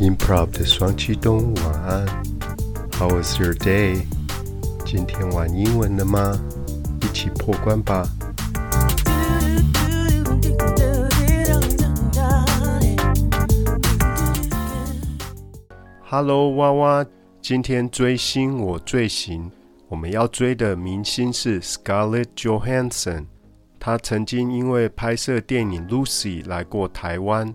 [0.00, 2.06] Improv 的双驱动，晚安。
[2.92, 4.04] How was your day？
[4.86, 6.40] 今天玩英文了吗？
[7.02, 8.08] 一起破关吧。
[16.04, 17.06] Hello，娃娃，
[17.42, 19.50] 今天追星我最行。
[19.88, 23.26] 我们要追的明星是 Scarlett Johansson。
[23.80, 27.52] 她曾经因为拍摄电影《Lucy》来过台湾。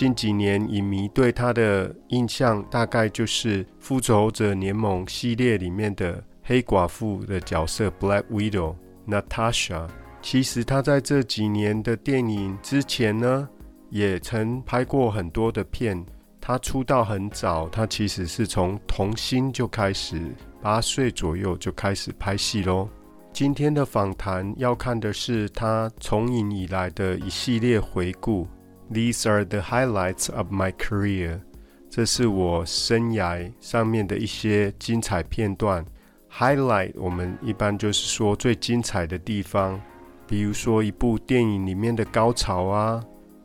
[0.00, 9.86] 近几年，影迷对她的印象大概就是《复仇者联盟》系列里面的黑寡妇的角色 Black Widow Natasha。
[10.22, 13.46] 其实她在这几年的电影之前呢，
[13.90, 16.02] 也曾拍过很多的片。
[16.40, 20.18] 她出道很早，她其实是从童星就开始。
[20.62, 22.88] 八岁左右就开始拍戏喽。
[23.34, 28.48] 今天的访谈要看的是他从影以来的一系列回顾。
[28.92, 31.40] These are the highlights of my career。
[31.88, 35.84] 这是我生涯上面的一些精彩片段。
[36.32, 39.80] Highlight 我们一般就是说最精彩的地方，
[40.26, 43.00] 比如说一部电影里面的高潮啊。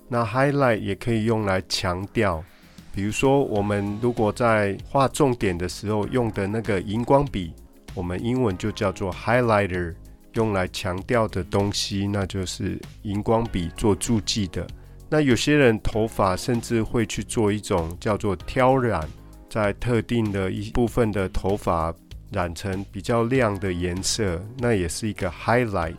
[0.08, 2.44] 那 highlight 也可以用来强调。
[2.92, 7.54] 比如说，我们如果在画重点的时候用的那个荧光笔，
[7.94, 9.94] 我们英文就叫做 highlighter，
[10.34, 14.66] 用来强调的东西，那就是荧光笔做注记的。
[15.10, 19.08] 那有些人头发甚至会去做一种叫做挑染，
[19.50, 21.94] 在特定的一部分的头发
[22.32, 25.96] 染成比较亮的颜色，那也是一个 highlight。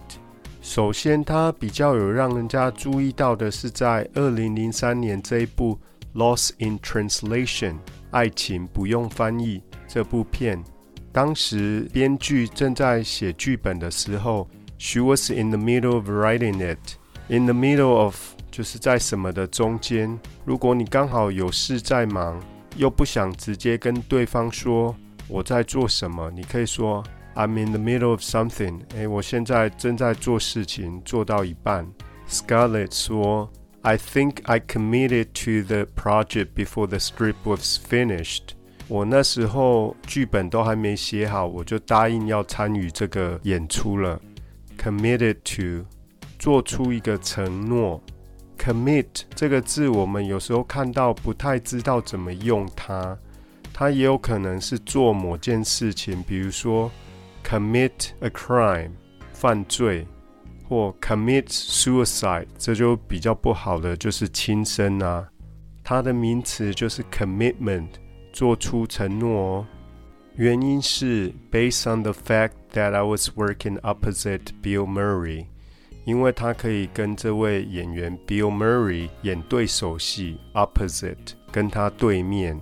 [0.60, 5.78] 首先，它比较有让人家注意到的是在二零零三年这一部。
[6.14, 7.74] Lost in Translation，
[8.10, 10.64] 爱情不用翻译这部片，
[11.12, 16.78] 当时编剧正在写剧本的时候，She was in the middle of writing it.
[17.28, 18.16] In the middle of
[18.56, 20.18] 就是在什么的中间。
[20.46, 22.42] 如果你刚好有事在忙，
[22.76, 24.96] 又不想直接跟对方说
[25.28, 28.80] 我在做什么，你可以说 I'm in the middle of something。
[28.94, 31.86] 诶，我现在正在做事情，做到一半。
[32.26, 33.52] Scarlett 说。
[33.82, 38.42] I think I committed to the project before the script was finished。
[38.88, 44.20] 我那时候剧本都还没写好，我就答应要参与这个演出了。
[44.76, 45.86] Committed to，
[46.36, 48.02] 做出一个承诺。
[48.58, 53.16] Commit 这个字，我们有时候看到不太知道怎么用它，
[53.72, 56.90] 它也有可能是做某件事情，比如说
[57.44, 58.90] commit a crime，
[59.32, 60.06] 犯罪。
[60.68, 65.24] 或 commit suicide，这就比较不好的，就是轻生啊。
[65.84, 67.86] 它的名词就是 commitment，
[68.32, 69.66] 做出承诺哦。
[70.34, 75.46] 原因是 based on the fact that I was working opposite Bill Murray，
[76.06, 82.58] 因为他可以跟这位演员 Bill Murray 演对手戏，opposite 跟他对面，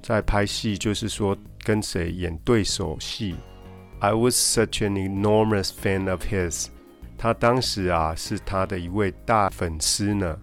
[0.00, 3.34] 在拍戏就是说跟谁演对手戏。
[3.98, 6.68] I was such an enormous fan of his。
[7.18, 10.38] 他当时啊是他的一位大粉丝呢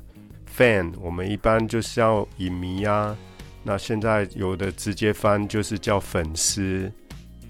[0.54, 3.16] ，fan 我们一般就是要影迷啊，
[3.64, 6.92] 那现在有的直接翻就是叫粉丝，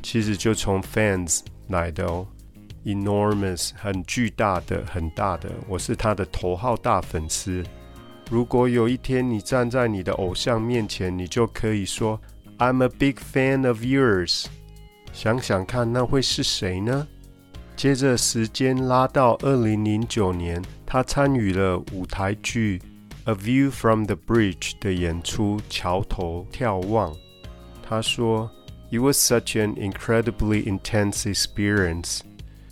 [0.03, 2.28] 其实就从 fans 来的哦。
[2.85, 7.63] ，enormous 很巨大的很大的，我是他的头号大粉丝。
[8.29, 12.19] 如果有一天你站在你的偶像面前，你就可以说
[12.57, 14.45] I'm a big fan of yours。
[15.11, 17.07] 想想看，那会是谁呢？
[17.75, 22.79] 接着时间拉到二零零九年，他参与了舞台剧
[23.31, 27.11] 《A View from the Bridge》的演出《桥头眺望》。
[27.81, 28.49] 他说
[28.91, 32.19] ：“It was such an incredibly intense experience。”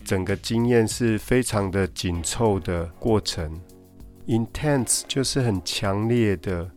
[0.09, 3.61] 整个经验是非常的紧凑的过程。
[4.25, 6.67] Intense 就是很强烈的。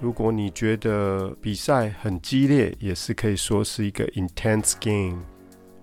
[0.00, 5.22] 如果你觉得比赛很激烈，也是可以说是一个 intense game，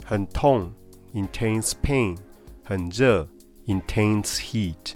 [0.04, 0.74] 很痛。
[1.14, 2.18] Intense pain，
[2.64, 3.30] 很热。
[3.68, 4.96] Intense heat。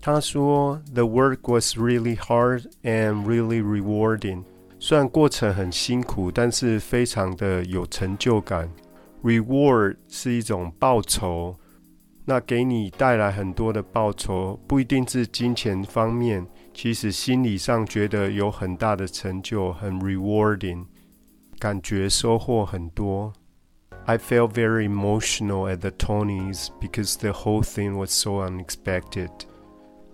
[0.00, 4.44] 他说：“The work was really hard and really rewarding。
[4.78, 8.70] 虽然过程很辛苦，但是非常的有成就感。
[9.22, 11.56] Reward 是一种报酬，
[12.24, 20.84] 那给你带来很多的报酬，不一定是金钱方面，其实心理上觉得有很大的成就，很 rewarding，
[21.58, 23.32] 感觉收获很多。”
[24.06, 29.30] I felt very emotional at the Tonys because the whole thing was so unexpected.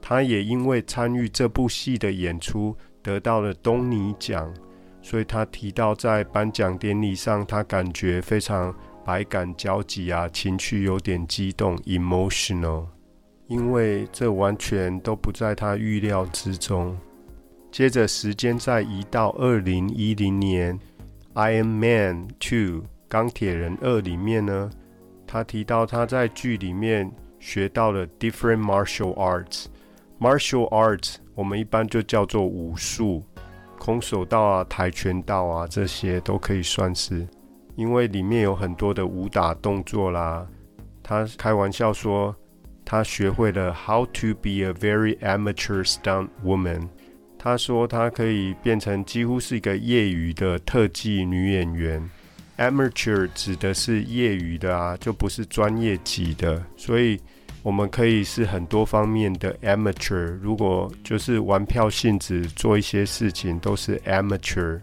[0.00, 4.52] 他也因为参与这部戏的演出得到了东尼奖，
[5.00, 8.74] 所以他提到在颁奖典礼上，他感觉非常
[9.04, 12.86] 百感交集啊，情绪有点激动，emotional，
[13.48, 16.96] 因为这完全都不在他预料之中。
[17.70, 20.78] 接着时间再移到二零一零年，
[21.34, 24.70] 《Iron Man Two》钢铁人二里面呢，
[25.26, 29.66] 他提到他在剧里面学到了 different martial arts。
[30.18, 33.22] martial arts 我们一般就叫做武术，
[33.78, 37.26] 空手道啊、跆拳道啊这些都可以算是，
[37.76, 40.46] 因为里面有很多的武打动作啦。
[41.02, 42.34] 他开玩笑说。
[42.86, 46.86] 他学会了 how to be a very amateur stunt woman。
[47.38, 52.10] 他说他可以变成几乎是一个业余的特技女演员。
[52.58, 56.62] amateur 指的是业余的啊，就不是专业级的。
[56.76, 57.18] 所以
[57.62, 60.38] 我们可以是很多方面的 amateur。
[60.42, 64.78] 如果就是玩票性质做一些事情，都是 amateur。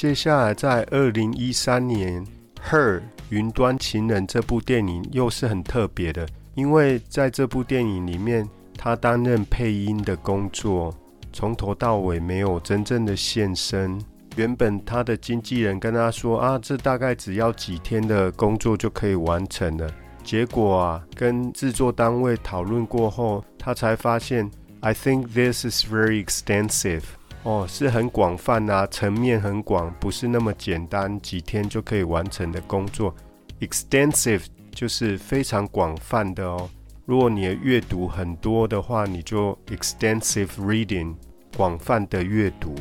[0.00, 2.24] 接下来在二零一三年，
[2.70, 6.26] 《Her 云端情人》这部电影又是很特别的。
[6.54, 8.48] 因为在这部电影里面，
[8.78, 10.90] 他担任配音的工作，
[11.34, 14.00] 从头到尾没有真正的现身。
[14.36, 19.86] 原本他的经纪人跟他说：“啊，这大概只要几天的工作就可以完成了。”
[20.24, 24.50] 结果啊，跟制作单位讨论过后，他才发现
[24.80, 27.02] ：“I think this is very extensive。”
[27.42, 33.14] 哦，是很广泛啊，层面很广，不是那么简单，几天就可以完成的工作。
[33.60, 34.42] extensive。
[34.72, 36.70] 就是非常广泛的哦。
[37.04, 41.16] 如果你的阅读很多的话，你就 extensive reading，
[41.56, 42.72] 广泛的阅读。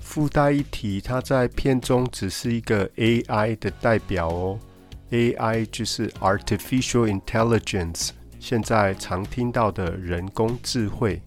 [0.00, 4.58] 附带一提，它在片中只是一个 AI 的代表哦。
[5.10, 8.08] AI 就是 artificial intelligence，
[8.40, 11.20] 现在常听到的人工智慧。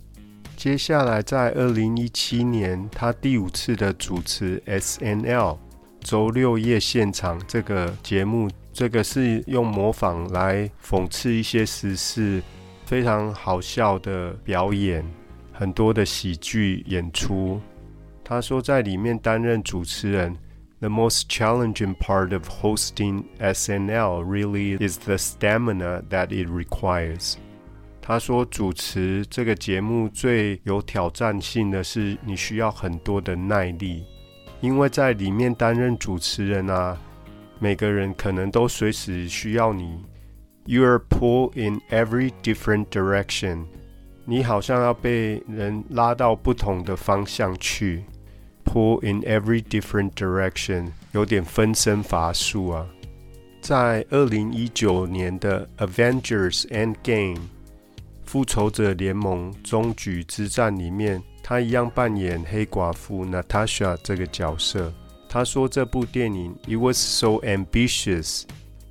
[0.61, 5.57] 接下来在二零一七年，他第五次的主持 SNL
[6.01, 8.47] 周六夜现场这个节目。
[8.71, 12.43] 这个是用模仿来讽刺一些时事，
[12.85, 15.03] 非常好笑的表演，
[15.51, 17.59] 很多的喜剧演出。
[18.23, 20.37] 他说，在里面担任主持人
[20.79, 27.33] ，The most challenging part of hosting SNL really is the stamina that it requires。
[28.01, 34.03] 他说，主持这个节目最有挑战性的是，你需要很多的耐力，
[34.59, 36.97] 因为在里面担任主持人啊。
[37.59, 40.03] 每个人可能都随时需要你。
[40.65, 43.65] You are pulled in every different direction。
[44.25, 48.03] 你好像要被人拉到不同的方向去。
[48.65, 52.87] Pull in every different direction，有点分身乏术啊。
[53.61, 57.37] 在二零一九年的 Avengers Endgame，
[58.31, 64.93] 复仇者联盟终局之战里面，他一样扮演黑寡妇 Natasha 这个角色。
[65.27, 68.43] 他说这部电影 It was so ambitious。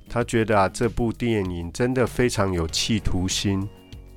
[0.07, 3.67] 他觉得啊，这部电影真的非常有企图心。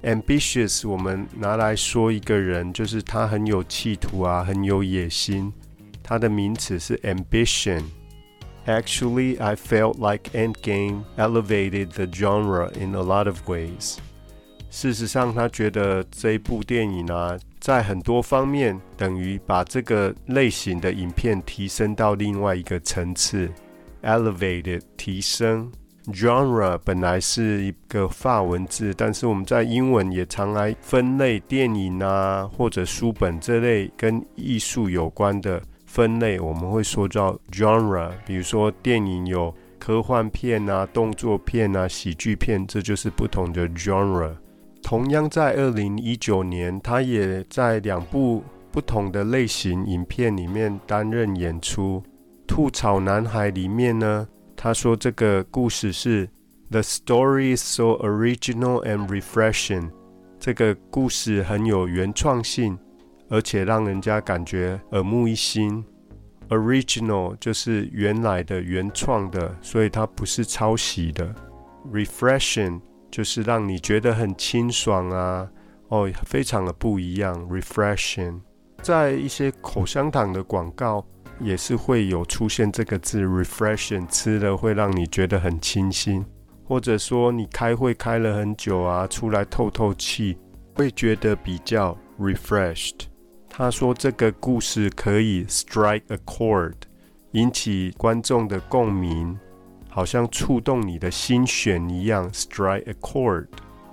[0.02, 5.50] Ambitious，我们拿来说一个人，就是他很有企图啊，很有野心。
[6.02, 7.80] 他的名词是 ambition。
[8.66, 13.96] Actually, I felt like Endgame elevated the genre in a lot of ways.
[14.74, 23.48] 事实上，他觉得这一部电影啊，在很多方面等于把这个类型的影片提升到另外一个层次
[24.02, 25.70] ，elevated 提升。
[26.08, 38.10] genre 本来是一个法文字，但是我们在英文也常来分类电影啊，或者书本这类跟艺术有关的分类，我们会说叫 genre。
[38.26, 44.32] 比如说电影有科幻片啊、动作片啊、喜剧片，这就是不同的 genre。
[44.84, 52.02] 同样在二零一九年，他也在两部不同的类型影片里面担任演出。
[52.46, 56.28] 《吐槽男孩》里面呢，他说这个故事是
[56.70, 59.90] The story is so original and refreshing。
[60.38, 62.78] 这个故事很有原创性，
[63.30, 65.82] 而且让人家感觉耳目一新。
[66.50, 71.34] Original 就是原来的、原创的，所以它不是抄袭的。
[71.90, 72.82] Refreshing。
[73.14, 75.48] 就是让你觉得很清爽啊，
[75.86, 78.40] 哦，非常的不一样，refreshing。
[78.82, 81.06] 在一些口香糖的广告
[81.38, 86.26] 也是会有出现这个字，refreshing，吃了会让你觉得很清新，
[86.64, 90.36] 或者说你开会开了很久啊，出来透透气，
[90.74, 93.02] 会觉得比较 refreshed。
[93.48, 96.74] 他说这个故事可以 strike a chord，
[97.30, 99.38] 引起观众的共鸣。
[99.93, 103.47] 好像触动你的心弦一样，strike a chord。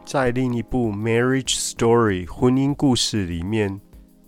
[0.04, 3.80] 在另一部《Marriage Story》婚姻故事里面，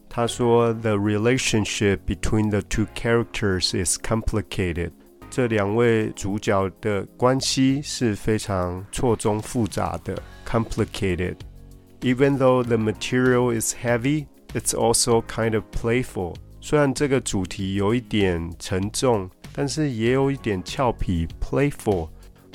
[0.09, 4.91] 他说：“The relationship between the two characters is complicated。”
[5.31, 16.35] 这两位主角的关系是非常错综复杂的，complicated。Even though the material is heavy, It's also kind of playful。
[16.61, 22.10] 虽然这个主题有一点沉重， 但是也有一点俏皮，playful，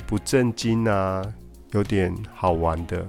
[0.05, 1.23] 不正经啊，
[1.71, 3.07] 有点好玩的。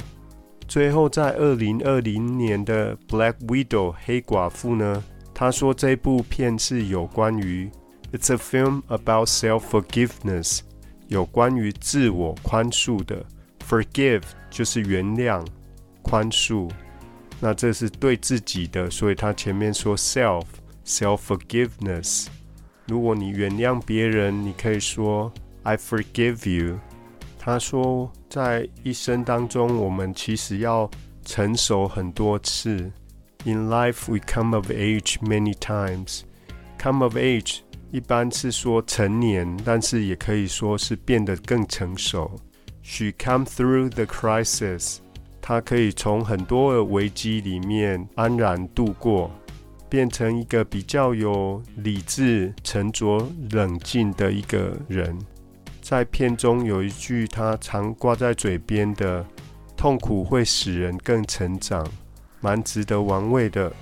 [0.68, 5.02] 最后，在二零二零年的《Black Widow》黑寡妇呢，
[5.35, 7.68] 他说这部片是有关于
[8.12, 10.61] ，It's a film about self-forgiveness，
[11.09, 13.26] 有关于自我宽恕的。
[13.68, 15.44] Forgive 就是原谅、
[16.02, 16.70] 宽恕，
[17.40, 20.44] 那这是对自己的，所以他前面说 self
[20.85, 22.26] self-forgiveness。
[22.90, 25.32] 如果你原谅别人，你可以说
[25.62, 26.76] I forgive you。
[27.38, 30.90] 他说，在一生当中，我们其实要
[31.25, 32.90] 成熟很多次。
[33.44, 36.23] In life, we come of age many times.
[36.80, 37.61] Come of age
[37.92, 42.28] 一般是说成年，但是也可以说是变得更成熟。
[42.82, 44.97] She come through the crisis.
[45.40, 49.30] 她可以从很多的危机里面安然度过，
[49.90, 55.18] 变成一个比较有理智、沉着、冷静的一个人。
[55.82, 59.26] 在片中有一句他常挂在嘴边的
[59.76, 61.87] ：“痛苦会使人更成长”，
[62.40, 63.73] 蛮值得玩味的。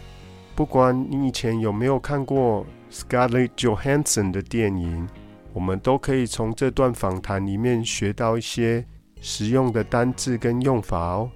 [0.56, 5.06] 不管你以前有没有看过 Scarlett Johansson 的电影，
[5.52, 8.84] 我们都可以从这段访谈里面学到一些
[9.20, 11.30] 实用的单字跟用法哦。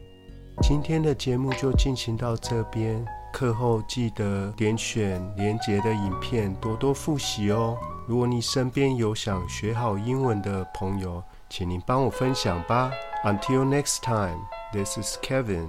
[0.62, 7.76] 今天的节目就进行到这边，课后记得点选连结的影片，多多复习哦。
[8.06, 12.92] 如果你身边有想学好英文的朋友，请您帮我分享吧。
[13.24, 14.38] Until next time,
[14.72, 15.68] this is Kevin.